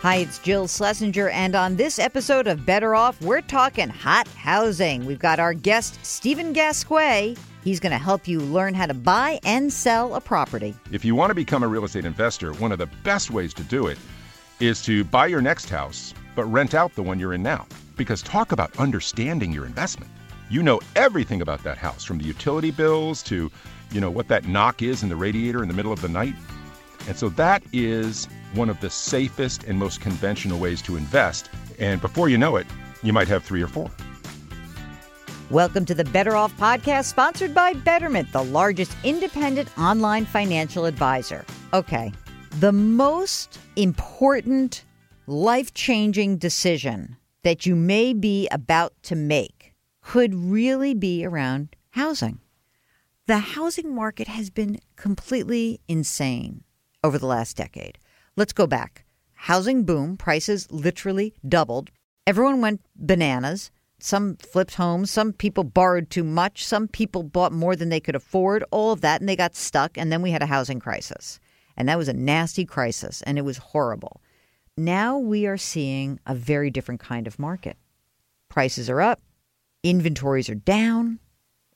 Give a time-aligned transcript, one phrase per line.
[0.00, 5.04] Hi, it's Jill Schlesinger, and on this episode of Better Off, we're talking hot housing.
[5.04, 7.36] We've got our guest, Stephen Gasque.
[7.64, 10.72] He's going to help you learn how to buy and sell a property.
[10.92, 13.64] If you want to become a real estate investor, one of the best ways to
[13.64, 13.98] do it
[14.60, 17.66] is to buy your next house, but rent out the one you're in now.
[17.96, 20.12] Because talk about understanding your investment.
[20.48, 23.50] You know everything about that house, from the utility bills to,
[23.90, 26.36] you know, what that knock is in the radiator in the middle of the night.
[27.08, 31.48] And so that is one of the safest and most conventional ways to invest.
[31.78, 32.66] And before you know it,
[33.02, 33.90] you might have three or four.
[35.50, 41.46] Welcome to the Better Off podcast, sponsored by Betterment, the largest independent online financial advisor.
[41.72, 42.12] Okay,
[42.60, 44.84] the most important
[45.26, 52.40] life changing decision that you may be about to make could really be around housing.
[53.24, 56.64] The housing market has been completely insane
[57.02, 57.98] over the last decade.
[58.36, 59.04] Let's go back.
[59.34, 61.90] Housing boom, prices literally doubled.
[62.26, 63.70] Everyone went bananas.
[64.00, 68.14] Some flipped homes, some people borrowed too much, some people bought more than they could
[68.14, 69.98] afford, all of that, and they got stuck.
[69.98, 71.40] And then we had a housing crisis.
[71.76, 74.20] And that was a nasty crisis, and it was horrible.
[74.76, 77.76] Now we are seeing a very different kind of market.
[78.48, 79.20] Prices are up,
[79.82, 81.18] inventories are down.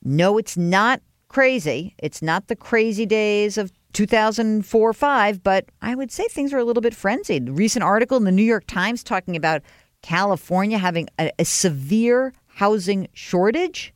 [0.04, 1.94] No, it's not crazy.
[1.98, 6.64] It's not the crazy days of 2004 5, but I would say things are a
[6.64, 7.50] little bit frenzied.
[7.50, 9.62] recent article in the New York Times talking about
[10.02, 13.94] California having a, a severe housing shortage.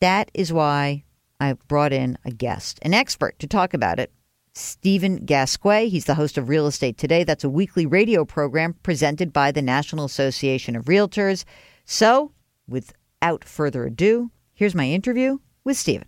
[0.00, 1.04] That is why
[1.40, 4.12] I brought in a guest, an expert to talk about it.
[4.54, 5.88] Stephen Gasque.
[5.88, 7.24] He's the host of Real Estate Today.
[7.24, 11.44] That's a weekly radio program presented by the National Association of Realtors.
[11.84, 12.32] So,
[12.68, 16.06] without further ado, here's my interview with Stephen.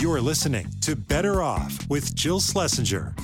[0.00, 3.16] You're listening to Better Off with Jill Schlesinger.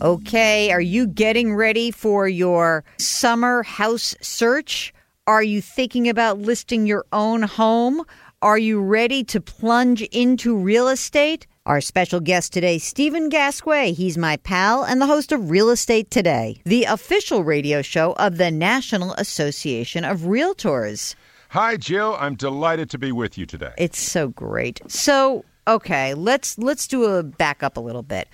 [0.00, 4.94] Okay, are you getting ready for your summer house search?
[5.26, 8.04] Are you thinking about listing your own home?
[8.42, 11.48] Are you ready to plunge into real estate?
[11.66, 13.92] Our special guest today, Stephen Gasque.
[13.96, 18.36] He's my pal and the host of Real Estate Today, the official radio show of
[18.36, 21.16] the National Association of Realtors.
[21.48, 22.16] Hi, Jill.
[22.20, 23.72] I'm delighted to be with you today.
[23.78, 24.80] It's so great.
[24.86, 28.28] So, okay, let's let's do a back up a little bit.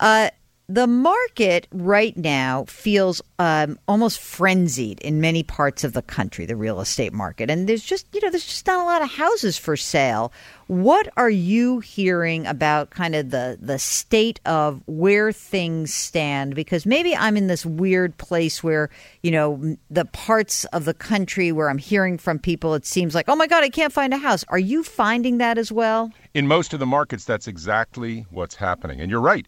[0.00, 0.30] Uh,
[0.68, 6.56] the market right now feels um, almost frenzied in many parts of the country, the
[6.56, 9.58] real estate market, and there's just you know there's just not a lot of houses
[9.58, 10.32] for sale.
[10.68, 16.54] What are you hearing about kind of the the state of where things stand?
[16.54, 18.88] Because maybe I'm in this weird place where
[19.22, 23.28] you know the parts of the country where I'm hearing from people, it seems like
[23.28, 24.44] oh my god, I can't find a house.
[24.48, 26.12] Are you finding that as well?
[26.34, 29.46] In most of the markets, that's exactly what's happening, and you're right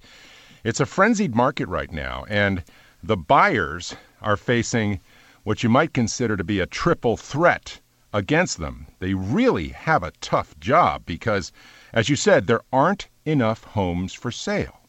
[0.65, 2.65] it's a frenzied market right now, and
[3.03, 5.01] the buyers are facing
[5.43, 7.81] what you might consider to be a triple threat
[8.15, 8.87] against them.
[8.99, 11.53] They really have a tough job because,
[11.93, 14.81] as you said, there aren't enough homes for sale.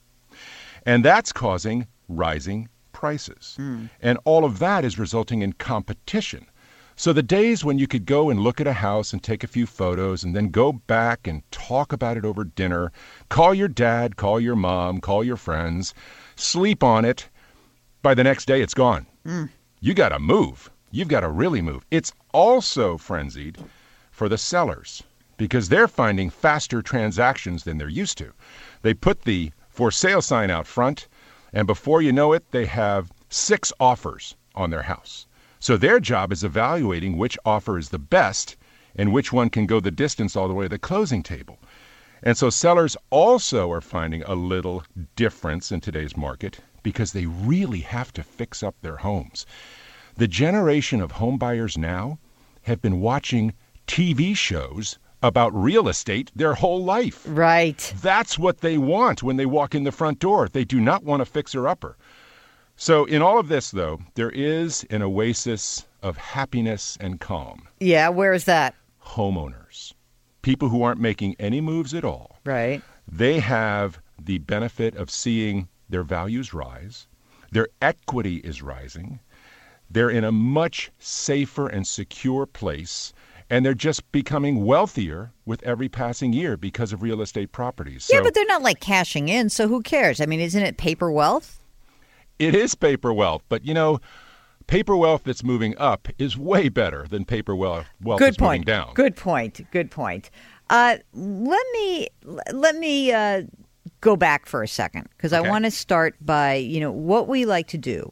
[0.85, 3.57] And that's causing rising prices.
[3.59, 3.89] Mm.
[4.01, 6.45] And all of that is resulting in competition.
[6.97, 9.47] So the days when you could go and look at a house and take a
[9.47, 12.93] few photos and then go back and talk about it over dinner,
[13.27, 15.93] call your dad, call your mom, call your friends,
[16.37, 17.27] sleep on it,
[18.01, 19.05] by the next day it's gone.
[19.25, 19.49] Mm.
[19.81, 20.71] You got to move.
[20.89, 21.85] You've got to really move.
[21.91, 23.57] It's also frenzied
[24.11, 25.03] for the sellers
[25.35, 28.31] because they're finding faster transactions than they're used to.
[28.83, 31.09] They put the for sale sign out front,
[31.51, 35.27] and before you know it, they have six offers on their house.
[35.65, 38.55] So their job is evaluating which offer is the best
[38.95, 41.57] and which one can go the distance all the way to the closing table.
[42.21, 44.83] And so sellers also are finding a little
[45.15, 49.47] difference in today's market because they really have to fix up their homes.
[50.17, 52.19] The generation of home buyers now
[52.61, 53.51] have been watching
[53.87, 57.23] TV shows about real estate their whole life.
[57.27, 57.91] Right.
[58.03, 60.47] That's what they want when they walk in the front door.
[60.47, 61.97] They do not want a fixer upper.
[62.77, 67.67] So, in all of this, though, there is an oasis of happiness and calm.
[67.79, 68.75] Yeah, where is that?
[69.01, 69.93] Homeowners,
[70.41, 72.39] people who aren't making any moves at all.
[72.43, 72.81] Right.
[73.09, 77.07] They have the benefit of seeing their values rise,
[77.51, 79.19] their equity is rising,
[79.89, 83.13] they're in a much safer and secure place.
[83.47, 88.09] And they're just becoming wealthier with every passing year because of real estate properties.
[88.11, 90.19] Yeah, but they're not like cashing in, so who cares?
[90.19, 91.63] I mean, isn't it paper wealth?
[92.39, 93.99] It is paper wealth, but you know,
[94.67, 98.61] paper wealth that's moving up is way better than paper wealth, wealth Good that's point.
[98.61, 98.93] moving down.
[98.93, 99.61] Good point.
[99.71, 100.29] Good point.
[100.69, 102.07] Uh, let me
[102.51, 103.43] let me uh,
[104.01, 105.47] go back for a second because okay.
[105.47, 108.11] I want to start by you know what we like to do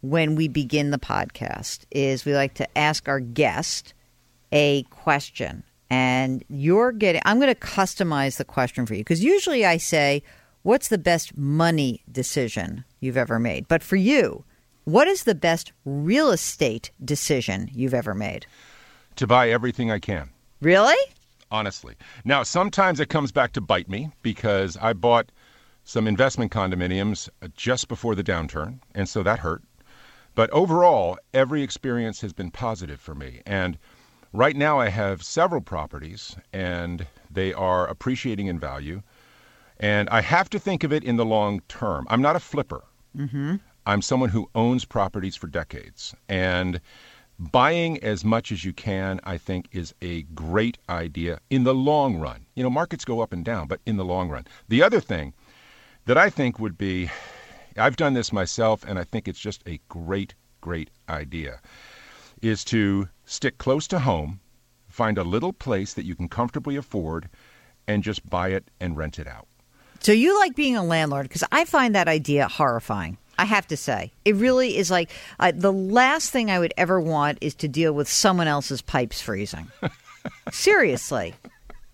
[0.00, 3.94] when we begin the podcast is we like to ask our guest
[4.52, 5.64] a question.
[5.90, 10.22] And you're getting, I'm going to customize the question for you because usually I say,
[10.62, 13.68] What's the best money decision you've ever made?
[13.68, 14.44] But for you,
[14.84, 18.46] what is the best real estate decision you've ever made?
[19.16, 20.30] To buy everything I can.
[20.60, 20.96] Really?
[21.50, 21.94] honestly.
[22.24, 25.30] Now, sometimes it comes back to bite me because I bought
[25.84, 29.62] some investment condominiums uh, just before the downturn, and so that hurt.
[30.34, 33.40] But overall, every experience has been positive for me.
[33.46, 33.78] And
[34.32, 39.02] right now, I have several properties, and they are appreciating in value.
[39.80, 42.06] And I have to think of it in the long term.
[42.10, 42.82] I'm not a flipper.
[43.16, 43.56] Mm-hmm.
[43.86, 46.14] I'm someone who owns properties for decades.
[46.28, 46.80] And
[47.38, 52.18] buying as much as you can, I think, is a great idea in the long
[52.18, 52.46] run.
[52.54, 54.46] You know, markets go up and down, but in the long run.
[54.68, 55.32] The other thing
[56.06, 57.10] that I think would be
[57.78, 61.60] I've done this myself, and I think it's just a great, great idea
[62.42, 64.40] is to stick close to home,
[64.88, 67.28] find a little place that you can comfortably afford,
[67.86, 69.48] and just buy it and rent it out.
[70.00, 73.18] So you like being a landlord because I find that idea horrifying.
[73.38, 77.00] I have to say, it really is like uh, the last thing I would ever
[77.00, 79.70] want is to deal with someone else's pipes freezing.
[80.50, 81.34] Seriously.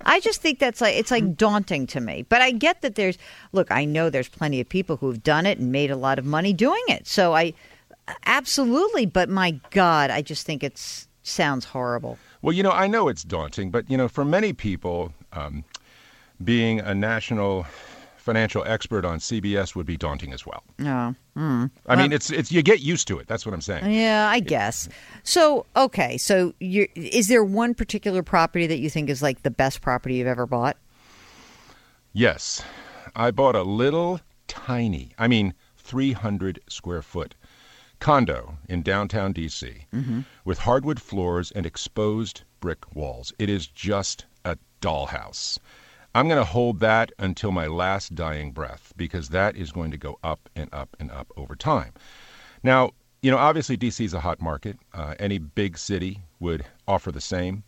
[0.07, 2.23] I just think that's like it's like daunting to me.
[2.29, 3.19] But I get that there's
[3.53, 6.25] look, I know there's plenty of people who've done it and made a lot of
[6.25, 7.07] money doing it.
[7.07, 7.55] So I
[8.27, 12.19] absolutely, but my god, I just think it's sounds horrible.
[12.43, 15.65] Well, you know, I know it's daunting, but you know, for many people, um,
[16.43, 17.67] being a national
[18.25, 20.63] financial expert on CBS would be daunting as well.
[20.79, 21.15] No.
[21.37, 21.71] Mm.
[21.87, 23.27] I mean, it's it's you get used to it.
[23.27, 23.93] That's what I'm saying.
[23.93, 24.89] Yeah, I guess.
[25.25, 26.17] So, okay.
[26.17, 30.15] So, you is there one particular property that you think is like the best property
[30.17, 30.79] you've ever bought?
[32.15, 32.63] Yes.
[33.15, 37.35] I bought a little tiny, I mean, 300 square foot
[38.01, 40.21] condo in downtown DC Mm-hmm.
[40.45, 43.33] with hardwood floors and exposed brick walls.
[43.39, 45.59] It is just a dollhouse.
[46.15, 49.97] I'm going to hold that until my last dying breath because that is going to
[49.97, 51.93] go up and up and up over time.
[52.63, 52.91] Now,
[53.23, 54.79] you know, obviously DC is a hot market.
[54.93, 57.65] Uh, any big city would offer the same.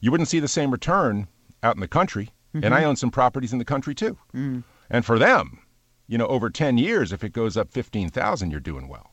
[0.00, 1.28] You wouldn't see the same return
[1.62, 2.30] out in the country,
[2.64, 4.16] and I own some properties in the country too.
[4.88, 5.58] And for them,
[6.08, 9.12] you know, over 10 years, if it goes up 15,000, you're doing well.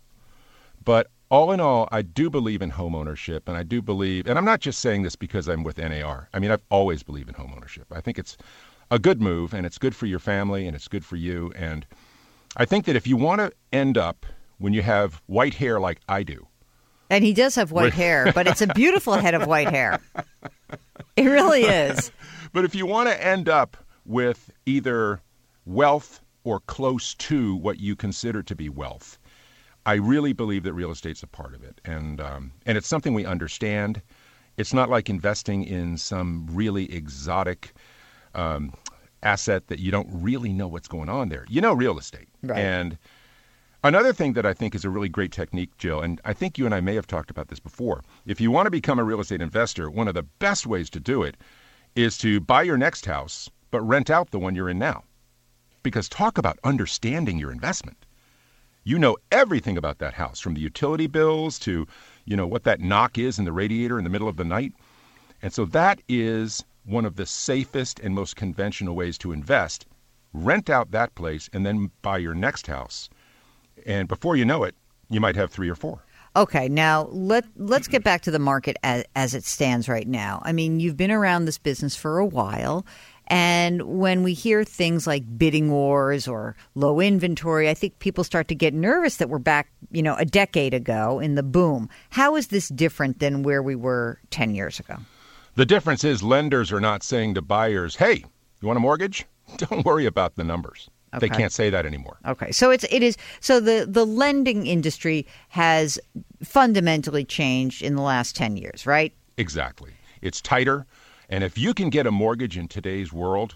[0.83, 4.37] But all in all, I do believe in home ownership, and I do believe, and
[4.37, 6.29] I'm not just saying this because I'm with NAR.
[6.33, 7.85] I mean, I've always believed in home ownership.
[7.91, 8.37] I think it's
[8.91, 11.51] a good move, and it's good for your family, and it's good for you.
[11.55, 11.85] And
[12.55, 14.25] I think that if you want to end up
[14.57, 16.47] when you have white hair like I do,
[17.09, 19.99] And he does have white hair, but it's a beautiful head of white hair.
[21.15, 22.11] It really is.
[22.53, 23.75] but if you want to end up
[24.05, 25.19] with either
[25.65, 29.17] wealth or close to what you consider to be wealth,
[29.87, 33.15] I really believe that real estate's a part of it, and um, and it's something
[33.15, 34.01] we understand.
[34.57, 37.73] It's not like investing in some really exotic
[38.37, 38.73] um,
[39.23, 41.45] asset that you don't really know what's going on there.
[41.49, 42.57] You know real estate, Right.
[42.59, 42.97] and
[43.83, 46.65] Another thing that I think is a really great technique, Jill, and I think you
[46.65, 48.03] and I may have talked about this before.
[48.25, 50.99] If you want to become a real estate investor, one of the best ways to
[50.99, 51.37] do it
[51.95, 55.03] is to buy your next house, but rent out the one you're in now.
[55.83, 58.05] Because talk about understanding your investment.
[58.83, 61.85] You know everything about that house, from the utility bills to,
[62.25, 64.73] you know, what that knock is in the radiator in the middle of the night.
[65.41, 69.85] And so that is one of the safest and most conventional ways to invest.
[70.33, 73.09] Rent out that place and then buy your next house.
[73.85, 74.75] And before you know it,
[75.09, 76.03] you might have three or four.
[76.35, 80.41] Okay, now let let's get back to the market as, as it stands right now.
[80.43, 82.85] I mean, you've been around this business for a while,
[83.27, 88.47] and when we hear things like bidding wars or low inventory, I think people start
[88.49, 91.89] to get nervous that we're back, you know, a decade ago in the boom.
[92.11, 94.97] How is this different than where we were 10 years ago?
[95.57, 98.23] The difference is lenders are not saying to buyers, "Hey,
[98.61, 99.25] you want a mortgage?
[99.57, 100.87] Don't worry about the numbers."
[101.19, 102.19] They can't say that anymore.
[102.27, 105.97] Okay, so it's it is so the the lending industry has
[106.43, 109.13] fundamentally changed in the last 10 years, right?
[109.37, 109.93] Exactly.
[110.21, 110.85] It's tighter,
[111.27, 113.55] and if you can get a mortgage in today's world,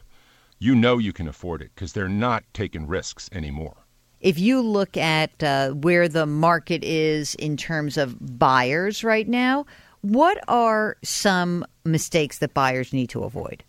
[0.58, 3.77] you know you can afford it because they're not taking risks anymore.
[4.22, 9.65] if you look at uh, where the market is in terms of buyers right now,
[10.01, 13.63] what are some mistakes that buyers need to avoid?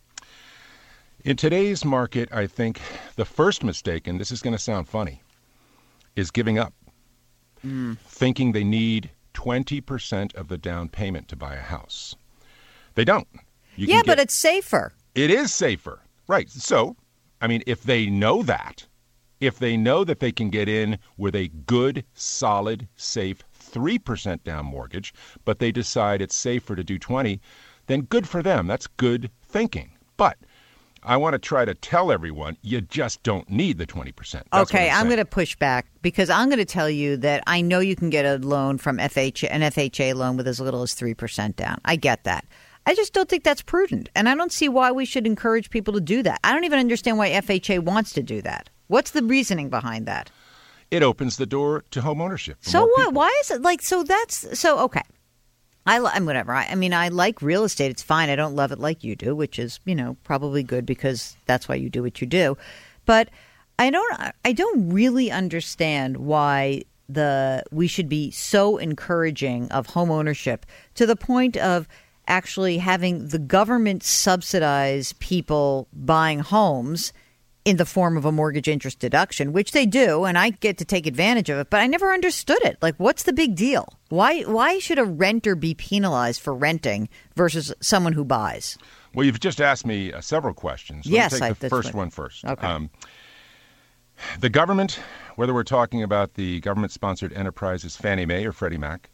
[1.24, 2.80] In today's market, I think
[3.16, 5.22] the first mistake, and this is going to sound funny,
[6.16, 6.72] is giving up.
[7.64, 7.96] Mm.
[7.98, 12.16] Thinking they need 20% of the down payment to buy a house.
[12.94, 13.28] They don't.
[13.76, 14.92] You yeah, can but it's safer.
[15.14, 16.00] it is safer.
[16.26, 16.50] Right.
[16.50, 16.96] So,
[17.40, 18.86] I mean, if they know that,
[19.40, 24.66] if they know that they can get in with a good, solid, safe 3% down
[24.66, 25.14] mortgage,
[25.44, 27.40] but they decide it's safer to do 20,
[27.86, 28.66] then good for them.
[28.66, 29.92] That's good thinking.
[30.16, 30.38] But
[31.02, 34.14] I want to try to tell everyone you just don't need the 20%.
[34.32, 37.42] That's okay, I'm, I'm going to push back because I'm going to tell you that
[37.46, 40.82] I know you can get a loan from FHA, an FHA loan with as little
[40.82, 41.80] as 3% down.
[41.84, 42.44] I get that.
[42.86, 44.10] I just don't think that's prudent.
[44.14, 46.40] And I don't see why we should encourage people to do that.
[46.44, 48.70] I don't even understand why FHA wants to do that.
[48.88, 50.30] What's the reasoning behind that?
[50.92, 52.58] It opens the door to home ownership.
[52.60, 52.96] So what?
[52.96, 53.12] people.
[53.12, 54.02] Why is it like so?
[54.02, 55.00] That's so okay.
[55.86, 56.52] I I'm whatever.
[56.52, 57.90] I, I mean, I like real estate.
[57.90, 58.28] It's fine.
[58.28, 61.66] I don't love it like you do, which is you know probably good because that's
[61.66, 62.58] why you do what you do.
[63.06, 63.30] But
[63.78, 64.34] I don't.
[64.44, 71.06] I don't really understand why the we should be so encouraging of home ownership to
[71.06, 71.88] the point of
[72.28, 77.14] actually having the government subsidize people buying homes
[77.64, 80.84] in the form of a mortgage interest deduction, which they do, and I get to
[80.84, 82.76] take advantage of it, but I never understood it.
[82.82, 83.86] Like what's the big deal?
[84.08, 88.76] Why why should a renter be penalized for renting versus someone who buys?
[89.14, 91.06] Well, you've just asked me uh, several questions.
[91.06, 92.44] Let me Yes, take the that's first what- one first.
[92.44, 92.88] Um, Okay.
[94.40, 94.98] the government,
[95.36, 99.10] whether we're talking about the government-sponsored enterprises Fannie Mae or Freddie Mac,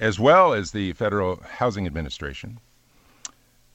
[0.00, 2.58] as well as the Federal Housing Administration,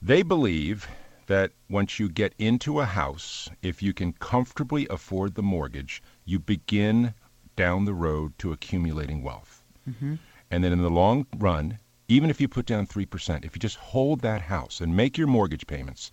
[0.02, 0.88] they believe
[1.30, 6.40] that once you get into a house, if you can comfortably afford the mortgage, you
[6.40, 7.14] begin
[7.56, 9.64] down the road to accumulating wealth.
[9.88, 10.16] Mm-hmm.
[10.50, 13.76] And then in the long run, even if you put down 3%, if you just
[13.76, 16.12] hold that house and make your mortgage payments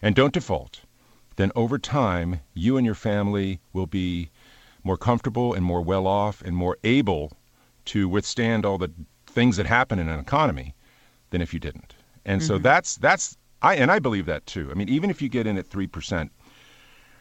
[0.00, 0.82] and don't default,
[1.34, 4.30] then over time, you and your family will be
[4.84, 7.32] more comfortable and more well off and more able
[7.86, 8.92] to withstand all the
[9.26, 10.72] things that happen in an economy
[11.30, 11.96] than if you didn't.
[12.24, 12.62] And so mm-hmm.
[12.62, 14.70] that's that's I and I believe that too.
[14.70, 16.30] I mean, even if you get in at 3%,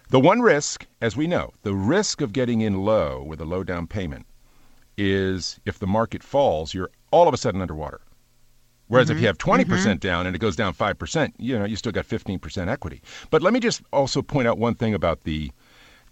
[0.10, 3.64] the one risk, as we know, the risk of getting in low with a low
[3.64, 4.26] down payment
[4.98, 8.02] is if the market falls, you're all of a sudden underwater.
[8.88, 9.24] Whereas if mm-hmm.
[9.24, 9.98] you have 20% mm-hmm.
[9.98, 13.02] down and it goes down 5%, you know, you still got 15% equity.
[13.32, 15.52] But let me just also point out one thing about the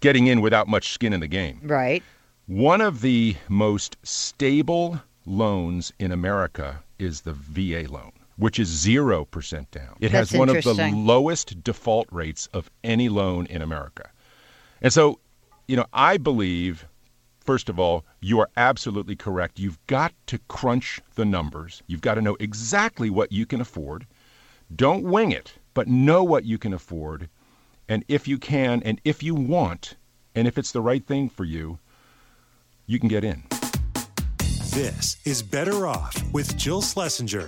[0.00, 1.60] getting in without much skin in the game.
[1.62, 2.02] Right.
[2.46, 9.70] One of the most stable loans in America is the VA loan, which is 0%
[9.70, 9.96] down.
[10.00, 14.10] It has one of the lowest default rates of any loan in America.
[14.82, 15.20] And so,
[15.68, 16.86] you know, I believe,
[17.40, 19.58] first of all, you are absolutely correct.
[19.58, 21.82] You've got to crunch the numbers.
[21.86, 24.06] You've got to know exactly what you can afford.
[24.74, 27.28] Don't wing it, but know what you can afford.
[27.88, 29.94] And if you can, and if you want,
[30.34, 31.78] and if it's the right thing for you,
[32.86, 33.44] you can get in.
[34.70, 37.46] This is Better Off with Jill Schlesinger.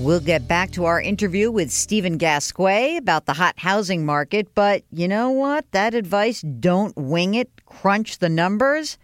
[0.00, 4.84] We'll get back to our interview with Stephen Gasque about the hot housing market, but
[4.92, 5.68] you know what?
[5.72, 8.96] That advice don't wing it, crunch the numbers.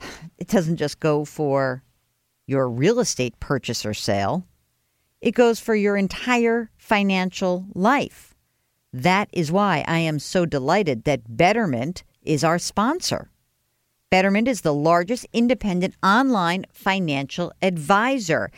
[0.36, 1.82] It doesn't just go for
[2.46, 4.46] your real estate purchase or sale,
[5.22, 8.34] it goes for your entire financial life.
[8.92, 13.30] That is why I am so delighted that Betterment is our sponsor.
[14.10, 18.50] Betterment is the largest independent online financial advisor.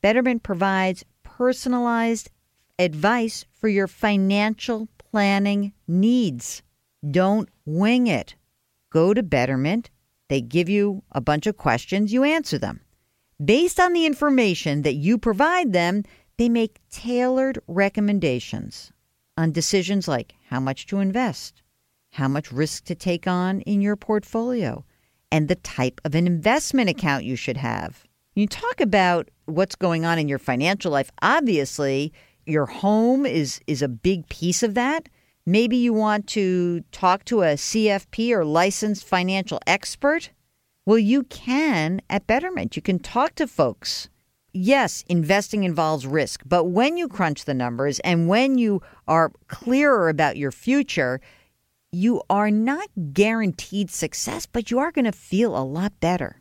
[0.00, 1.04] Betterment provides
[1.36, 2.30] personalized
[2.78, 6.62] advice for your financial planning needs.
[7.10, 8.36] Don't wing it.
[8.90, 9.90] Go to Betterment.
[10.28, 12.80] They give you a bunch of questions, you answer them.
[13.44, 16.04] Based on the information that you provide them,
[16.38, 18.92] they make tailored recommendations
[19.36, 21.62] on decisions like how much to invest,
[22.12, 24.84] how much risk to take on in your portfolio,
[25.32, 28.04] and the type of an investment account you should have.
[28.36, 31.10] You talk about what's going on in your financial life.
[31.22, 32.12] Obviously,
[32.46, 35.08] your home is is a big piece of that.
[35.46, 40.30] Maybe you want to talk to a CFP or licensed financial expert.
[40.86, 42.76] Well, you can at Betterment.
[42.76, 44.08] You can talk to folks.
[44.52, 50.08] Yes, investing involves risk, but when you crunch the numbers and when you are clearer
[50.08, 51.20] about your future,
[51.90, 56.40] you are not guaranteed success, but you are going to feel a lot better.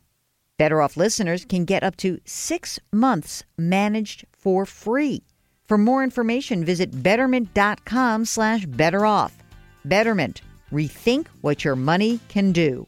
[0.57, 5.24] Better Off listeners can get up to six months managed for free.
[5.65, 9.36] For more information, visit betterment.com slash better off.
[9.86, 10.41] Betterment,
[10.72, 12.86] rethink what your money can do.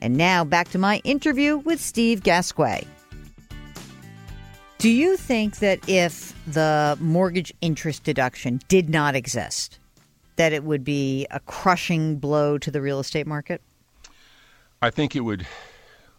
[0.00, 2.86] And now back to my interview with Steve Gasque.
[4.78, 9.78] Do you think that if the mortgage interest deduction did not exist,
[10.36, 13.60] that it would be a crushing blow to the real estate market?
[14.80, 15.46] I think it would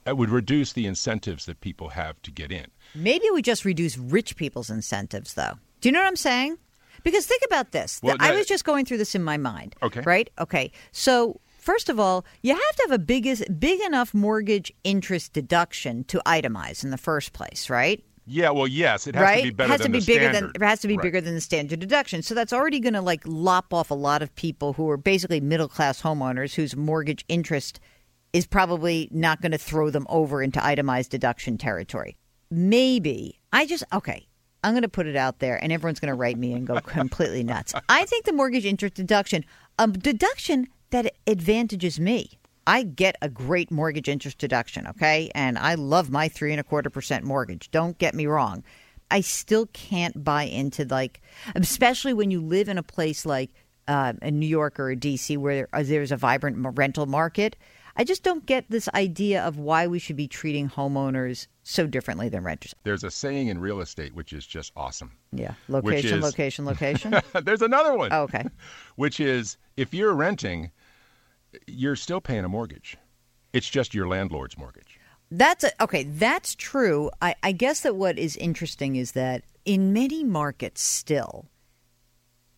[0.05, 2.67] it would reduce the incentives that people have to get in.
[2.95, 5.53] Maybe we just reduce rich people's incentives, though.
[5.81, 6.57] Do you know what I'm saying?
[7.03, 7.99] Because think about this.
[8.01, 9.75] Well, I was just going through this in my mind.
[9.81, 10.01] Okay.
[10.01, 10.29] Right?
[10.39, 10.71] Okay.
[10.91, 13.27] So first of all, you have to have a big,
[13.59, 18.03] big enough mortgage interest deduction to itemize in the first place, right?
[18.25, 19.37] Yeah, well, yes, it has right?
[19.39, 20.53] to be better has than to be the bigger standard.
[20.53, 21.03] than it has to be Right.
[21.03, 22.21] bigger than the standard deduction.
[22.21, 25.41] So that's already going to like lop off a lot of people who are basically
[25.41, 27.81] middle class homeowners whose mortgage interest
[28.33, 32.17] is probably not going to throw them over into itemized deduction territory.
[32.49, 34.27] Maybe I just okay.
[34.63, 36.79] I'm going to put it out there, and everyone's going to write me and go
[36.85, 37.73] completely nuts.
[37.89, 39.43] I think the mortgage interest deduction,
[39.77, 42.39] a deduction that advantages me.
[42.65, 45.29] I get a great mortgage interest deduction, okay?
[45.35, 47.69] And I love my three and a quarter percent mortgage.
[47.71, 48.63] Don't get me wrong.
[49.11, 51.21] I still can't buy into like,
[51.55, 53.51] especially when you live in a place like
[53.87, 57.57] uh, in New York or DC where there's a vibrant rental market.
[57.95, 62.27] I just don't get this idea of why we should be treating homeowners so differently
[62.27, 62.73] than renters.
[62.83, 65.11] There's a saying in real estate which is just awesome.
[65.31, 67.15] Yeah, location, is- location, location.
[67.43, 68.11] There's another one.
[68.11, 68.45] Oh, okay.
[68.95, 70.71] Which is if you're renting,
[71.67, 72.97] you're still paying a mortgage.
[73.53, 74.99] It's just your landlord's mortgage.
[75.29, 76.03] That's a, okay.
[76.03, 77.09] That's true.
[77.21, 81.45] I, I guess that what is interesting is that in many markets, still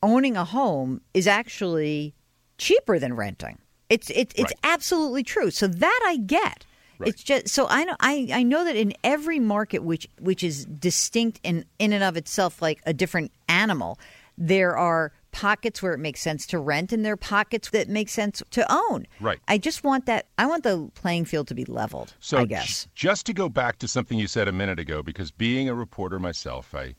[0.03, 2.15] owning a home is actually
[2.57, 3.57] cheaper than renting.
[3.89, 4.59] It's it's it's Right.
[4.63, 5.51] absolutely true.
[5.51, 6.65] So that I get.
[6.97, 7.09] Right.
[7.09, 10.65] It's just so I know I, I know that in every market which which is
[10.65, 13.99] distinct in in and of itself like a different animal,
[14.37, 18.07] there are pockets where it makes sense to rent and there are pockets that make
[18.07, 19.05] sense to own.
[19.19, 19.39] Right.
[19.49, 22.13] I just want that I want the playing field to be leveled.
[22.21, 22.85] So I guess.
[22.85, 25.75] j- just to go back to something you said a minute ago, because being a
[25.75, 26.95] reporter myself, I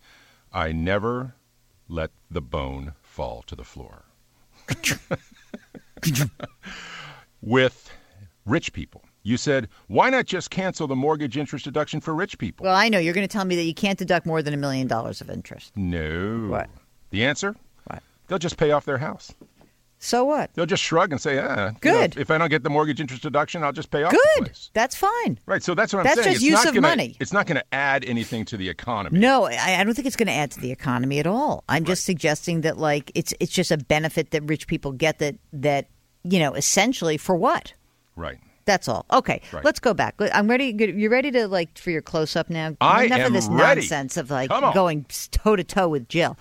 [0.52, 1.34] I never
[1.88, 4.04] let the bone fall to the floor.
[7.42, 7.90] With
[8.44, 9.02] rich people.
[9.22, 12.64] You said, why not just cancel the mortgage interest deduction for rich people?
[12.64, 14.56] Well, I know you're going to tell me that you can't deduct more than a
[14.56, 15.72] million dollars of interest.
[15.76, 16.46] no.
[16.48, 16.70] What?
[17.10, 17.56] The answer?
[17.88, 18.02] What?
[18.28, 19.32] They'll just pay off their house.
[19.98, 20.52] So what?
[20.54, 22.16] They'll just shrug and say, ah, you know, Good.
[22.18, 24.52] if I don't get the mortgage interest deduction, I'll just pay off Good.
[24.74, 25.38] That's fine.
[25.46, 25.62] Right.
[25.62, 26.34] So that's what I'm That's saying.
[26.34, 27.16] just it's use not of gonna, money.
[27.18, 29.18] It's not going to add anything to the economy.
[29.18, 31.64] No, I, I don't think it's going to add to the economy at all.
[31.68, 35.36] I'm just suggesting that like it's it's just a benefit that rich people get that
[35.54, 35.88] that
[36.24, 37.72] you know essentially for what?
[38.16, 38.36] Right.
[38.66, 39.06] That's all.
[39.12, 39.64] Okay, Right.
[39.64, 40.16] let's go back.
[40.34, 40.74] I'm ready.
[40.76, 42.76] You're ready to like for your close up now?
[42.80, 43.80] I Enough am of this ready.
[43.80, 46.36] nonsense of like going toe to toe with Jill.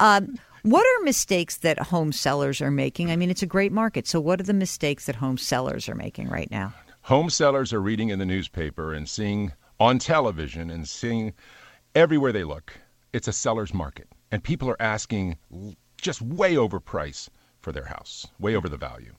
[0.00, 0.38] Um,
[0.70, 3.10] what are mistakes that home sellers are making?
[3.10, 4.06] I mean, it's a great market.
[4.06, 6.74] So, what are the mistakes that home sellers are making right now?
[7.02, 11.32] Home sellers are reading in the newspaper and seeing on television and seeing
[11.94, 12.78] everywhere they look.
[13.12, 14.08] It's a seller's market.
[14.30, 15.38] And people are asking
[16.00, 19.14] just way over price for their house, way over the value.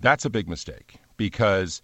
[0.00, 1.82] That's a big mistake because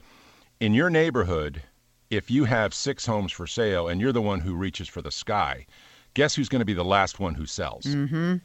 [0.60, 1.62] in your neighborhood,
[2.10, 5.10] if you have six homes for sale and you're the one who reaches for the
[5.10, 5.66] sky,
[6.14, 7.84] guess who's going to be the last one who sells?
[7.84, 8.36] Mm-hmm.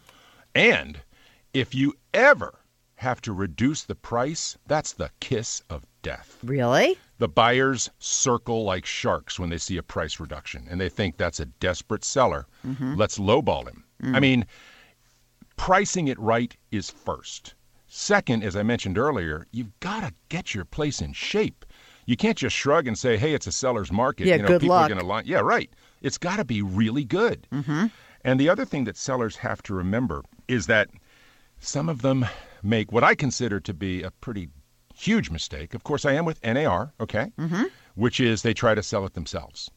[0.56, 1.00] And
[1.54, 2.60] if you ever
[2.96, 6.38] have to reduce the price, that's the kiss of death.
[6.44, 6.98] Really?
[7.18, 11.39] The buyers circle like sharks when they see a price reduction and they think that's
[11.39, 12.48] a desperate seller.
[12.80, 13.84] Let's lowball him.
[14.04, 14.46] I mean,
[15.56, 17.56] pricing it right is first.
[17.88, 21.66] Second, as I mentioned earlier, you've got to get your place in shape.
[22.06, 24.62] You can't just shrug and say, "Hey, it's a seller's market." Yeah, you know, good
[24.62, 24.86] people luck.
[24.86, 25.24] are going to line.
[25.26, 25.70] Yeah, right.
[26.02, 27.48] It's got to be really good.
[27.52, 27.86] Mm-hmm.
[28.26, 30.90] And the other thing that sellers have to remember is that
[31.60, 32.26] some of them
[32.62, 34.50] make what I consider to be a pretty
[34.94, 35.74] huge mistake.
[35.74, 37.64] Of course, I am with NAR, okay, mm-hmm.
[37.96, 39.70] which is they try to sell it themselves.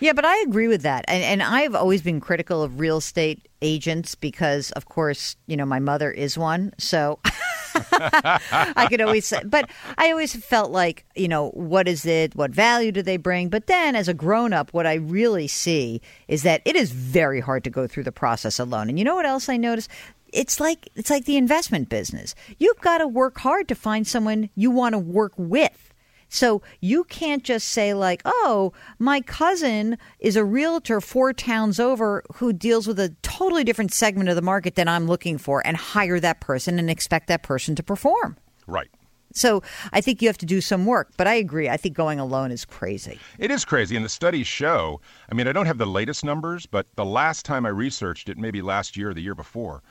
[0.00, 1.04] Yeah, but I agree with that.
[1.08, 5.66] And and I've always been critical of real estate agents because of course, you know,
[5.66, 6.72] my mother is one.
[6.78, 7.20] So
[7.92, 12.34] I could always say but I always felt like, you know, what is it?
[12.34, 13.48] What value do they bring?
[13.48, 17.40] But then as a grown up, what I really see is that it is very
[17.40, 18.88] hard to go through the process alone.
[18.88, 19.90] And you know what else I noticed?
[20.32, 22.34] It's like it's like the investment business.
[22.58, 25.91] You've got to work hard to find someone you want to work with.
[26.32, 32.24] So you can't just say like, "Oh, my cousin is a realtor four towns over
[32.36, 35.76] who deals with a totally different segment of the market than I'm looking for," and
[35.76, 38.38] hire that person and expect that person to perform.
[38.66, 38.88] Right.
[39.34, 41.12] So I think you have to do some work.
[41.18, 41.68] But I agree.
[41.68, 43.20] I think going alone is crazy.
[43.38, 45.02] It is crazy, and the studies show.
[45.30, 48.38] I mean, I don't have the latest numbers, but the last time I researched it,
[48.38, 49.82] maybe last year or the year before,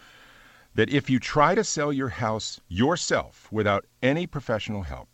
[0.73, 5.11] that if you try to sell your house yourself without any professional help,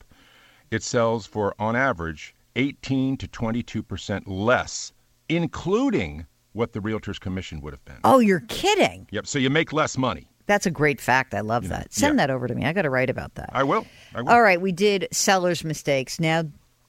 [0.71, 4.91] it sells for, on average, 18 to 22 percent less,
[5.29, 7.99] including what the realtor's commission would have been.
[8.03, 9.07] Oh, you're kidding.
[9.11, 9.27] Yep.
[9.27, 10.27] So you make less money.
[10.47, 11.33] That's a great fact.
[11.33, 11.93] I love that.
[11.93, 12.27] Send Yeah.
[12.27, 12.65] that over to me.
[12.65, 13.49] I got to write about that.
[13.53, 13.85] I will.
[14.15, 14.29] I will.
[14.29, 16.19] All right, we did sellers' mistakes.
[16.19, 16.43] Now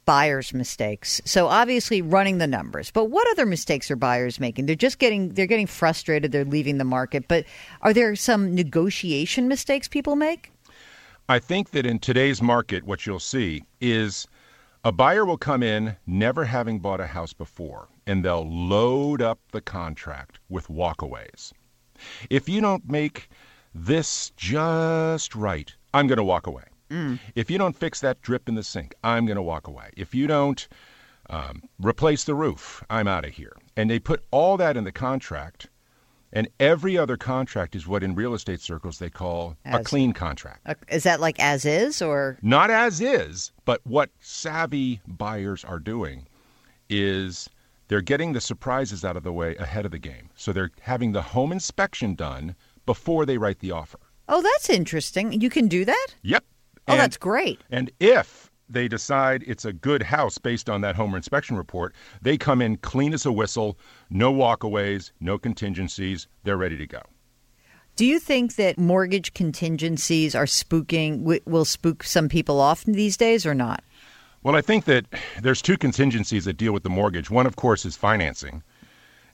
[0.06, 1.20] buyers' mistakes.
[1.26, 2.90] So obviously running the numbers.
[2.90, 4.64] But what other mistakes are buyers making?
[4.66, 7.28] They're just getting they're getting frustrated, they're leaving the market.
[7.28, 7.44] But
[7.82, 10.50] are there some negotiation mistakes people make?
[11.30, 14.26] I think that in today's market, what you'll see is
[14.82, 19.38] a buyer will come in never having bought a house before, and they'll load up
[19.52, 21.52] the contract with walkaways.
[22.30, 23.28] If you don't make
[23.74, 26.64] this just right, I'm going to walk away.
[27.34, 29.90] If you don't fix that drip in the sink, I'm going to walk away.
[29.98, 30.66] If you don't
[31.28, 33.54] um, replace the roof, I'm out of here.
[33.76, 35.68] And they put all that in the contract,
[36.32, 40.66] and every other contract is what in real estate circles they call a clean contract.
[40.90, 46.26] Is that like as is or Not as is, but what savvy buyers are doing
[46.88, 47.48] is
[47.88, 50.28] they're getting the surprises out of the way ahead of the game.
[50.36, 52.54] So they're having the home inspection done
[52.86, 53.98] before they write the offer.
[54.28, 55.40] Oh, that's interesting.
[55.40, 56.06] You can do that?
[56.22, 56.44] Yep.
[56.86, 57.60] Oh, And- that's great.
[57.70, 62.36] And if they decide it's a good house based on that home inspection report, they
[62.36, 63.78] come in clean as a whistle,
[64.10, 66.26] no walkaways, no contingencies.
[66.44, 67.02] They're ready to go.
[67.96, 73.44] Do you think that mortgage contingencies are spooking will spook some people off these days
[73.44, 73.82] or not?
[74.44, 75.06] Well, I think that
[75.42, 77.28] there's two contingencies that deal with the mortgage.
[77.28, 78.62] One, of course, is financing.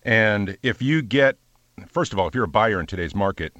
[0.02, 1.36] And if you get,
[1.88, 3.54] first of all, if you're a buyer in today's market,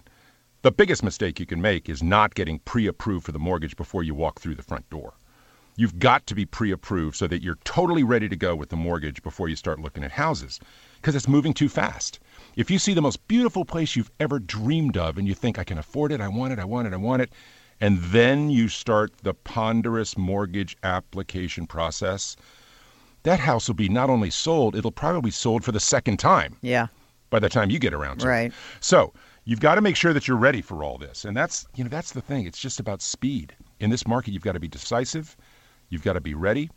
[0.62, 4.02] the biggest mistake you can make is not getting pre approved for the mortgage before
[4.02, 5.12] you walk through the front door.
[5.76, 8.76] You've got to be pre approved so that you're totally ready to go with the
[8.76, 10.60] mortgage before you start looking at houses
[11.00, 12.20] because it's moving too fast.
[12.56, 15.64] If you see the most beautiful place you've ever dreamed of and you think, I
[15.64, 17.32] can afford it, I want it, I want it, I want it,
[17.80, 22.36] and then you start the ponderous mortgage application process,
[23.24, 26.56] that house will be not only sold, it'll probably be sold for the second time
[26.62, 26.86] Yeah.
[27.30, 28.46] by the time you get around to Right.
[28.52, 28.52] it.
[28.80, 29.12] So
[29.44, 31.24] you've got to make sure that you're ready for all this.
[31.24, 32.46] And that's you know, that's the thing.
[32.46, 33.54] It's just about speed.
[33.80, 35.36] In this market, you've got to be decisive,
[35.94, 36.68] you've got to be ready.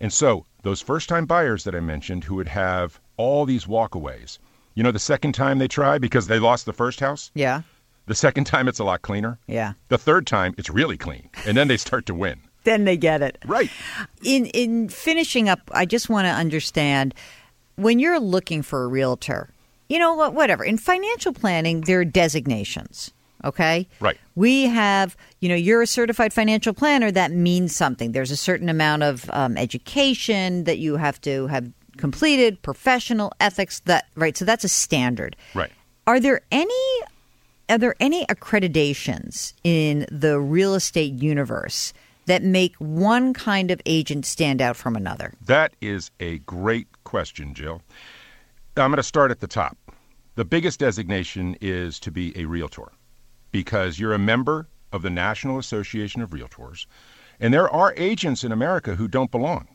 [0.00, 4.38] And so those first time buyers that I mentioned who would have all these walkaways,
[4.74, 7.62] you know, the second time they try because they lost the first house, Yeah.
[8.06, 9.38] the second time it's a lot cleaner.
[9.46, 9.72] Yeah.
[9.88, 11.30] The third time it's really clean.
[11.46, 12.40] And then they start to win.
[12.64, 13.36] Then they get it.
[13.46, 13.70] Right.
[14.22, 17.14] In in finishing up, I just want to understand
[17.76, 19.50] when you're looking for a realtor,
[19.90, 20.64] you know what whatever.
[20.64, 23.12] In financial planning, there are designations.
[23.44, 23.86] Okay?
[24.00, 24.18] Right.
[24.34, 27.10] We have, you know, you're a certified financial planner.
[27.10, 28.12] That means something.
[28.12, 33.80] There's a certain amount of um, education that you have to have completed, professional ethics.
[33.80, 34.36] That right.
[34.36, 35.36] So that's a standard.
[35.54, 35.70] Right.
[36.06, 37.00] Are there any
[37.68, 41.92] are there any accreditations in the real estate universe
[42.26, 45.32] that make one kind of agent stand out from another?
[45.46, 47.82] That is a great question, Jill.
[48.76, 49.78] I'm going to start at the top.
[50.34, 52.90] The biggest designation is to be a realtor
[53.54, 56.86] because you're a member of the National Association of Realtors,
[57.38, 59.68] and there are agents in America who don't belong.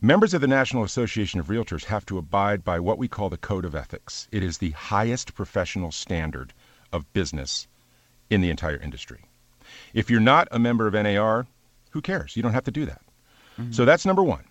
[0.00, 3.36] Members of the National Association of Realtors have to abide by what we call the
[3.36, 4.28] Code of Ethics.
[4.32, 6.54] It is the highest professional standard
[6.90, 7.68] of business
[8.30, 9.26] in the entire industry.
[9.92, 11.46] If you're not a member of NAR,
[11.90, 12.34] who cares?
[12.34, 13.02] You don't have to do that.
[13.60, 13.72] Mm-hmm.
[13.72, 14.44] So that's number one.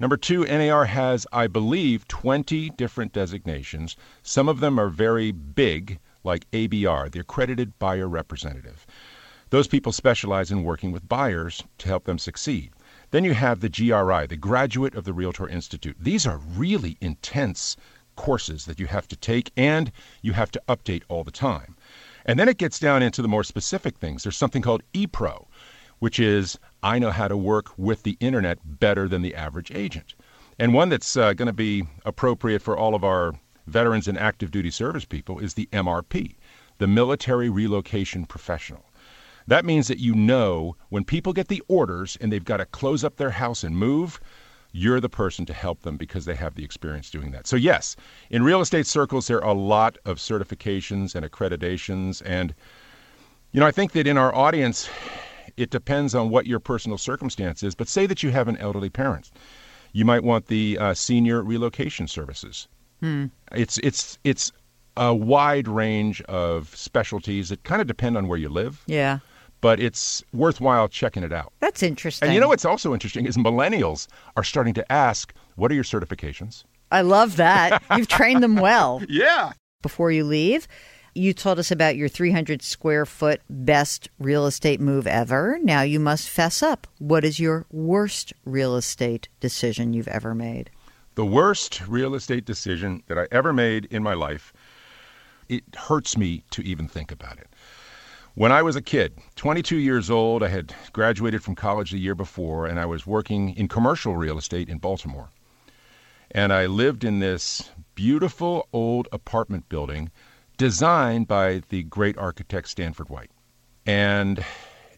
[0.00, 3.94] Number two, NAR has, I believe, 20 different designations.
[4.24, 8.86] Some of them are very big, like ABR, the Accredited Buyer Representative.
[9.50, 12.72] Those people specialize in working with buyers to help them succeed.
[13.10, 15.96] Then you have the GRI, the Graduate of the Realtor Institute.
[16.00, 17.76] These are really intense
[18.16, 21.76] courses that you have to take and you have to update all the time.
[22.24, 24.22] And then it gets down into the more specific things.
[24.22, 25.46] There's something called ePro,
[25.98, 30.14] which is I know how to work with the internet better than the average agent.
[30.58, 33.34] And one that's uh, going to be appropriate for all of our
[33.66, 36.36] veterans and active duty service people is the MRP,
[36.78, 38.84] the Military Relocation Professional.
[39.46, 43.02] That means that you know when people get the orders and they've got to close
[43.04, 44.20] up their house and move,
[44.72, 47.46] you're the person to help them because they have the experience doing that.
[47.46, 47.94] So, yes,
[48.30, 52.22] in real estate circles, there are a lot of certifications and accreditations.
[52.24, 52.54] And,
[53.52, 54.88] you know, I think that in our audience,
[55.56, 57.74] it depends on what your personal circumstance is.
[57.74, 59.30] But say that you have an elderly parent,
[59.92, 62.68] you might want the uh, senior relocation services.
[63.02, 63.26] Hmm.
[63.50, 64.52] It's it's it's
[64.96, 69.18] a wide range of specialties that kind of depend on where you live, Yeah.
[69.60, 71.52] but it's worthwhile checking it out.
[71.60, 72.26] That's interesting.
[72.28, 75.84] And you know what's also interesting is millennials are starting to ask, "What are your
[75.84, 77.82] certifications?" I love that.
[77.96, 79.02] You've trained them well.
[79.08, 79.52] Yeah.
[79.80, 80.68] Before you leave,
[81.14, 85.58] you told us about your 300 square foot best real estate move ever.
[85.62, 86.86] Now you must fess up.
[86.98, 90.70] What is your worst real estate decision you've ever made?
[91.14, 94.52] The worst real estate decision that I ever made in my life.
[95.48, 97.48] It hurts me to even think about it.
[98.34, 102.14] When I was a kid, 22 years old, I had graduated from college the year
[102.14, 105.28] before, and I was working in commercial real estate in Baltimore.
[106.30, 110.10] And I lived in this beautiful old apartment building
[110.56, 113.30] designed by the great architect Stanford White.
[113.84, 114.42] And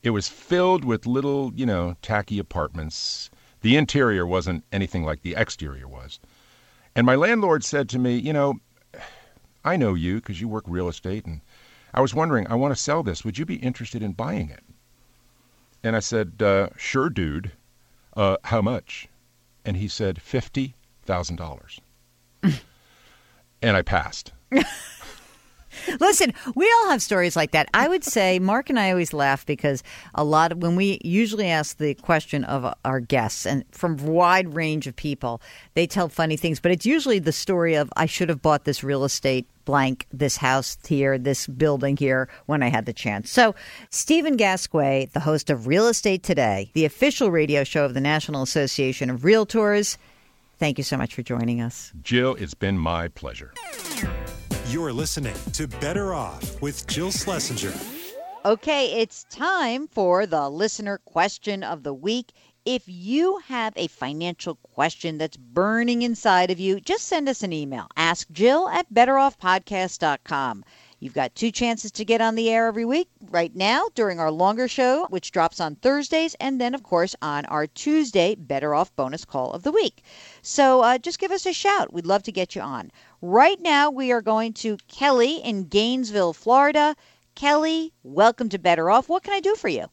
[0.05, 3.31] It was filled with little, you know, tacky apartments.
[3.65, 6.21] The interior wasn't anything like the exterior was.
[6.95, 8.61] And my landlord said to me, You know,
[9.65, 11.41] I know you because you work real estate, and
[11.95, 13.25] I was wondering, I want to sell this.
[13.25, 14.63] Would you be interested in buying it?
[15.83, 17.53] And I said, uh, Sure, dude.
[18.15, 19.09] Uh, how much?
[19.65, 21.79] And he said, $50,000.
[23.63, 24.33] and I passed.
[26.01, 27.69] Listen, we all have stories like that.
[27.75, 29.83] I would say Mark and I always laugh because
[30.15, 34.55] a lot of when we usually ask the question of our guests and from wide
[34.55, 35.41] range of people,
[35.75, 38.85] they tell funny things, but it's usually the story of I should have bought this
[38.85, 43.31] real estate blank this house here, this building here when I had the chance.
[43.31, 43.55] So,
[43.91, 48.43] Stephen Gasque, the host of Real Estate Today, the official radio show of the National
[48.43, 49.97] Association of Realtors,
[50.59, 51.93] thank you so much for joining us.
[52.03, 53.53] Jill, it's been my pleasure.
[54.69, 57.75] You're listening to Better Off with Jill Schlesinger.
[58.47, 62.33] Okay, it's time for the listener question of the week.
[62.65, 67.53] If you have a financial question that's burning inside of you, just send us an
[67.53, 67.89] email.
[67.95, 70.65] Ask Jill at betteroffpodcast.com.
[71.05, 73.11] You've got two chances to get on the air every week.
[73.29, 77.45] Right now, during our longer show, which drops on Thursdays, and then, of course, on
[77.45, 80.03] our Tuesday Better Off bonus call of the week.
[80.41, 81.93] So uh, just give us a shout.
[81.93, 82.91] We'd love to get you on.
[83.21, 86.97] Right now, we are going to Kelly in Gainesville, Florida.
[87.35, 89.11] Kelly, welcome to Better Off.
[89.11, 89.85] What can I do for you?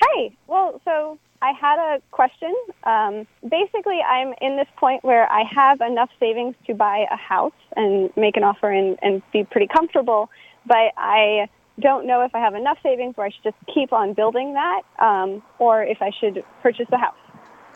[0.00, 0.30] Hi.
[0.46, 2.54] Well, so I had a question.
[2.84, 7.52] Um, basically, I'm in this point where I have enough savings to buy a house
[7.74, 10.30] and make an offer and, and be pretty comfortable,
[10.66, 11.48] but I
[11.80, 14.82] don't know if I have enough savings where I should just keep on building that
[14.98, 17.14] um, or if I should purchase a house.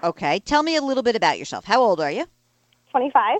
[0.03, 0.40] Okay.
[0.40, 1.64] Tell me a little bit about yourself.
[1.64, 2.27] How old are you?
[2.90, 3.38] 25.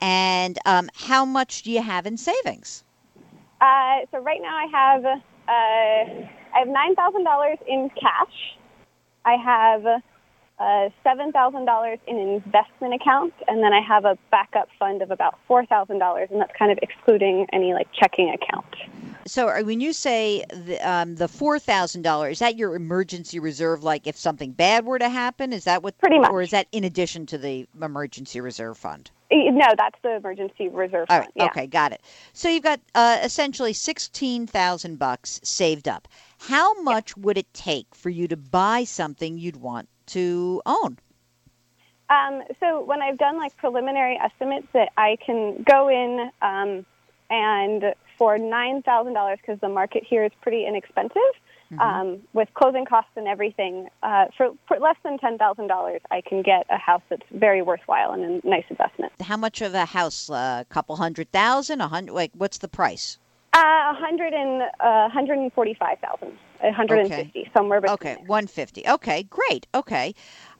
[0.00, 2.84] And um, how much do you have in savings?
[3.60, 8.58] Uh, so right now I have uh, I have nine thousand dollars in cash.
[9.24, 10.02] I have
[10.58, 15.02] uh, seven thousand dollars in an investment account, and then I have a backup fund
[15.02, 18.66] of about four thousand dollars, and that's kind of excluding any like checking account.
[19.26, 23.82] So when you say the, um, the four thousand dollars, is that your emergency reserve?
[23.84, 25.98] Like if something bad were to happen, is that what?
[25.98, 26.30] Pretty much.
[26.30, 29.10] Or is that in addition to the emergency reserve fund?
[29.30, 31.26] No, that's the emergency reserve All fund.
[31.26, 31.32] right.
[31.34, 31.44] yeah.
[31.46, 32.00] Okay, got it.
[32.32, 36.08] So you've got uh, essentially sixteen thousand bucks saved up.
[36.38, 40.98] How much would it take for you to buy something you'd want to own?
[42.08, 46.86] Um, so when I've done like preliminary estimates, that I can go in um,
[47.30, 51.20] and for nine thousand dollars because the market here is pretty inexpensive.
[51.80, 56.20] Um, with closing costs and everything, uh, for, for less than ten thousand dollars, I
[56.20, 59.12] can get a house that's very worthwhile and a nice investment.
[59.20, 60.30] How much of a house?
[60.30, 61.80] A couple hundred thousand?
[61.80, 62.12] A hundred?
[62.12, 63.18] Like what's the price?
[63.52, 67.94] Uh, a hundred and uh, hundred and forty-five thousand, a hundred and fifty, somewhere between.
[67.94, 68.24] Okay, there.
[68.24, 68.86] 150.
[68.88, 69.66] Okay, great.
[69.74, 70.14] Okay.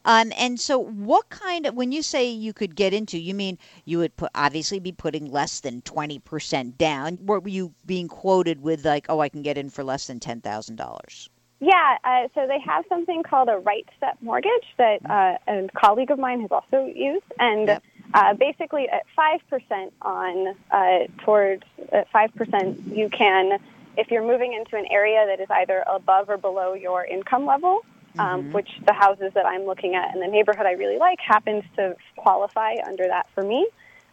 [0.04, 3.58] Um, and so what kind of when you say you could get into, you mean
[3.84, 7.16] you would put obviously be putting less than 20% down.
[7.16, 10.20] what Were you being quoted with like, "Oh, I can get in for less than
[10.20, 11.28] $10,000?"
[11.58, 16.10] Yeah, uh, so they have something called a right step mortgage that uh, a colleague
[16.10, 17.82] of mine has also used, and Yep.
[18.14, 23.58] uh, basically at five percent on uh, towards at five percent, you can,
[23.96, 27.80] if you're moving into an area that is either above or below your income level,
[28.18, 31.64] um, which the houses that I'm looking at in the neighborhood I really like happens
[31.76, 33.68] to qualify under that for me,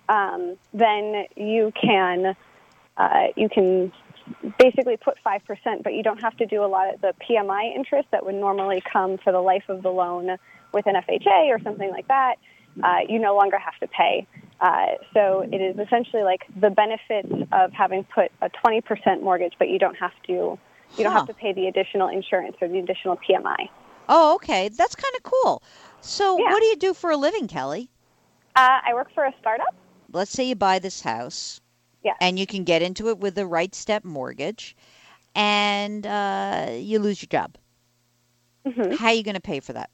[0.09, 2.35] um, then you can
[2.97, 3.91] uh, you can
[4.59, 8.07] basically put 5%, but you don't have to do a lot of the PMI interest
[8.11, 10.37] that would normally come for the life of the loan
[10.73, 12.35] with an FHA or something like that.
[12.81, 14.27] Uh, you no longer have to pay.
[14.59, 19.69] Uh, so it is essentially like the benefits of having put a 20% mortgage, but
[19.69, 20.57] you don't have to
[20.97, 23.67] you don't have to pay the additional insurance or the additional PMI.
[24.09, 24.69] Oh, okay.
[24.69, 25.63] That's kind of cool.
[26.01, 26.51] So, Yeah.
[26.51, 27.89] what do you do for a living, Kelly?
[28.55, 29.73] Uh, I work for a startup.
[30.11, 31.59] Let's say you buy this house.
[32.03, 32.13] Yeah.
[32.21, 34.75] And you can get into it with the right step mortgage
[35.35, 37.57] and uh, you lose your job.
[38.67, 38.97] Mhm.
[38.97, 39.89] How are you going to pay for that?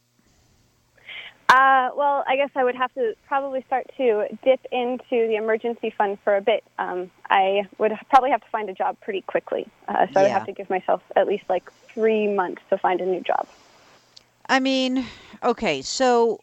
[1.50, 5.92] Uh, well, I guess I would have to probably start to dip into the emergency
[5.98, 6.64] fund for a bit.
[6.78, 10.32] Um, I would probably have to find a job pretty quickly, uh, so I would
[10.32, 13.48] have to give myself at least like three months to find a new job.
[14.48, 15.06] I mean,
[15.44, 16.40] okay, so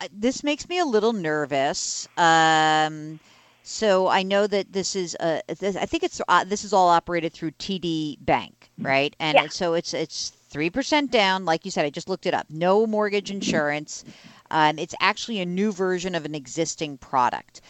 [0.00, 2.06] uh, this makes me a little nervous.
[2.16, 3.18] Um,
[3.64, 6.88] so I know that this is uh, this, I think it's uh, this is all
[6.88, 9.16] operated through TD Bank, right?
[9.18, 9.48] And Yeah.
[9.48, 11.86] so it's it's three percent down, like you said.
[11.86, 12.46] I just looked it up.
[12.50, 14.04] No mortgage insurance.
[14.50, 17.60] Um, it's actually a new version of an existing product.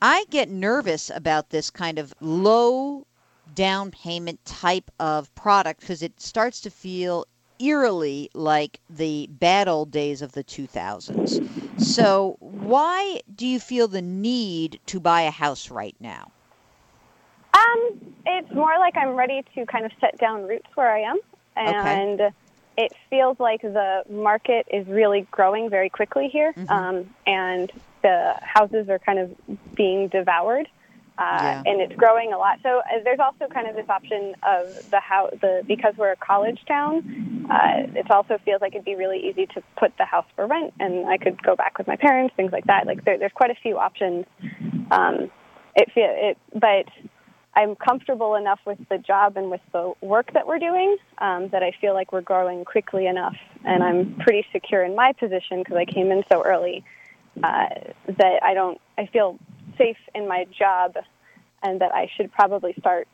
[0.00, 3.06] I get nervous about this kind of low
[3.54, 7.26] down payment type of product because it starts to feel
[7.58, 11.40] eerily like the bad old days of the 2000s.
[11.76, 16.32] So, why do you feel the need to buy a house right now?
[17.54, 21.18] Um, it's more like I'm ready to kind of set down roots where I am,
[21.56, 22.28] and okay.
[22.78, 26.70] It feels like the market is really growing very quickly here, mm-hmm.
[26.70, 29.36] um, and the houses are kind of
[29.74, 30.68] being devoured.
[31.18, 31.62] Uh, yeah.
[31.66, 32.60] and it's growing a lot.
[32.62, 36.16] So uh, there's also kind of this option of the house, the because we're a
[36.16, 37.48] college town.
[37.50, 40.72] Uh, it also feels like it'd be really easy to put the house for rent,
[40.78, 42.86] and I could go back with my parents, things like that.
[42.86, 44.26] Like there, there's quite a few options.
[44.92, 45.28] Um,
[45.74, 46.86] it feel it, but
[47.58, 51.64] I'm comfortable enough with the job and with the work that we're doing um, that
[51.64, 55.76] I feel like we're growing quickly enough, and I'm pretty secure in my position because
[55.76, 56.84] I came in so early
[57.42, 57.68] uh,
[58.06, 58.80] that I don't.
[58.96, 59.40] I feel
[59.76, 60.94] safe in my job
[61.64, 63.08] and that I should probably start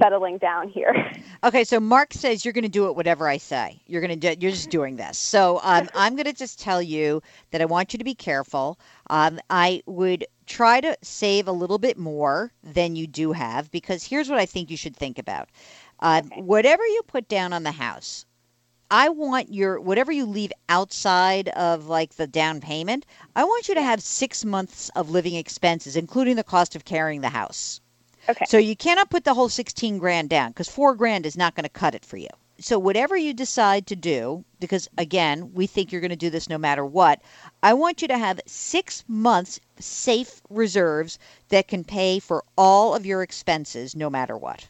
[0.00, 0.94] settling down here.
[1.44, 3.80] Okay, so Mark says you're going to do it whatever I say.
[3.86, 5.16] You're going to do, you're just doing this.
[5.16, 8.76] So um, I'm going to just tell you that I want you to be careful.
[9.08, 14.04] Um, I would try to save a little bit more than you do have because
[14.04, 15.48] here's what I think you should think about.
[16.00, 16.40] Uh, okay.
[16.40, 18.24] Whatever you put down on the house,
[18.90, 23.04] I want your whatever you leave outside of like the down payment,
[23.36, 27.20] I want you to have six months of living expenses, including the cost of carrying
[27.20, 27.80] the house.
[28.28, 28.46] Okay.
[28.48, 31.64] So you cannot put the whole sixteen grand down because four grand is not going
[31.64, 32.28] to cut it for you.
[32.60, 36.48] So whatever you decide to do, because again, we think you're going to do this
[36.48, 37.22] no matter what,
[37.62, 41.18] I want you to have six months safe reserves
[41.50, 44.66] that can pay for all of your expenses no matter what.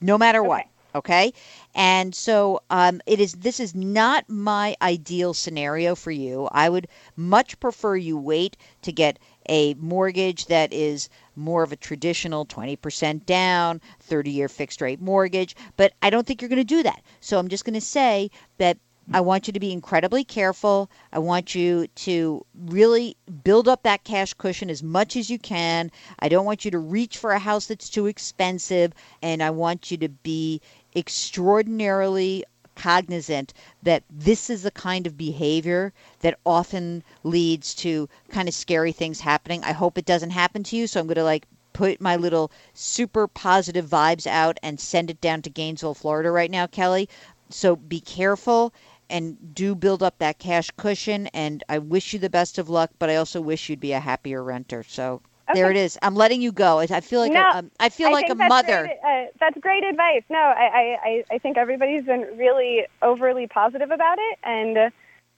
[0.00, 0.48] No matter okay.
[0.48, 1.32] what okay
[1.74, 6.88] and so um, it is this is not my ideal scenario for you i would
[7.16, 13.24] much prefer you wait to get a mortgage that is more of a traditional 20%
[13.26, 17.02] down 30 year fixed rate mortgage but i don't think you're going to do that
[17.20, 18.76] so i'm just going to say that
[19.12, 20.88] I want you to be incredibly careful.
[21.12, 25.90] I want you to really build up that cash cushion as much as you can.
[26.20, 28.92] I don't want you to reach for a house that's too expensive.
[29.20, 30.60] And I want you to be
[30.94, 33.52] extraordinarily cognizant
[33.82, 39.20] that this is the kind of behavior that often leads to kind of scary things
[39.20, 39.62] happening.
[39.64, 40.86] I hope it doesn't happen to you.
[40.86, 45.20] So I'm going to like put my little super positive vibes out and send it
[45.20, 47.08] down to Gainesville, Florida right now, Kelly.
[47.48, 48.72] So be careful
[49.08, 51.26] and do build up that cash cushion.
[51.28, 54.00] And I wish you the best of luck, but I also wish you'd be a
[54.00, 54.82] happier renter.
[54.82, 55.60] So Okay.
[55.60, 55.98] There it is.
[56.02, 56.78] I'm letting you go.
[56.78, 58.82] I feel like no, a, um, I feel I like a mother.
[58.82, 60.22] Great, uh, that's great advice.
[60.28, 64.92] No, I, I, I think everybody's been really overly positive about it, and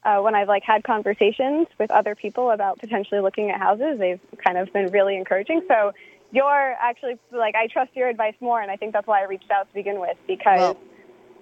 [0.05, 4.21] uh, when I've like had conversations with other people about potentially looking at houses, they've
[4.45, 5.63] kind of been really encouraging.
[5.69, 5.93] So
[6.33, 9.51] you're actually like I trust your advice more, and I think that's why I reached
[9.51, 10.77] out to begin with because well,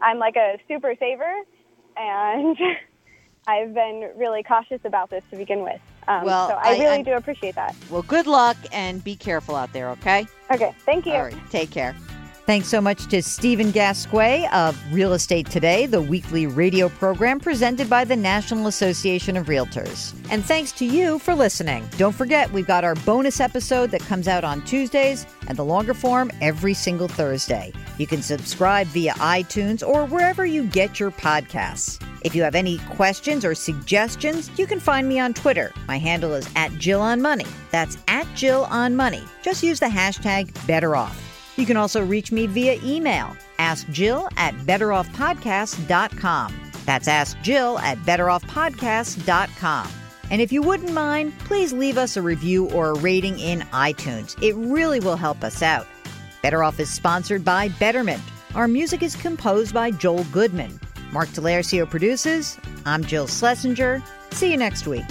[0.03, 1.35] I'm like a super saver,
[1.97, 2.57] and
[3.47, 5.81] I've been really cautious about this to begin with.
[6.11, 7.77] Um, well, so I, I really I, do appreciate that.
[7.89, 10.27] Well, good luck and be careful out there, okay?
[10.53, 11.13] Okay, thank you.
[11.13, 11.95] All right, take care.
[12.47, 14.13] Thanks so much to Stephen Gasque
[14.53, 20.15] of Real Estate Today, the weekly radio program presented by the National Association of Realtors.
[20.33, 21.89] And thanks to you for listening.
[21.97, 25.95] Don't forget, we've got our bonus episode that comes out on Tuesdays and the longer
[25.95, 27.73] form every single Thursday.
[27.99, 32.05] You can subscribe via iTunes or wherever you get your podcasts.
[32.23, 35.73] If you have any questions or suggestions, you can find me on Twitter.
[35.89, 37.47] My handle is at Jill on Money.
[37.71, 39.23] That's at Jill on Money.
[39.43, 41.15] Just use the hashtag BetterOff.
[41.57, 43.37] You can also reach me via email.
[43.59, 46.71] Ask Jill at betteroffpodcast.com.
[46.87, 49.89] That's Ask Jill at betteroffpodcast.com.
[50.31, 54.41] And if you wouldn't mind, please leave us a review or a rating in iTunes.
[54.43, 55.87] It really will help us out.
[56.43, 58.23] Better Off is sponsored by Betterment.
[58.55, 60.81] Our music is composed by Joel Goodman.
[61.13, 62.59] Mark Delarcio produces.
[62.87, 64.03] I'm Jill Schlesinger.
[64.31, 65.05] See you next week.